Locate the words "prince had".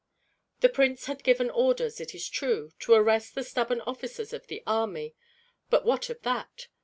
0.69-1.23